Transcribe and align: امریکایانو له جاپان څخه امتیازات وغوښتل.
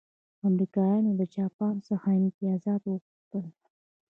امریکایانو 0.47 1.11
له 1.19 1.25
جاپان 1.35 1.75
څخه 1.87 2.07
امتیازات 2.21 2.81
وغوښتل. 2.85 3.45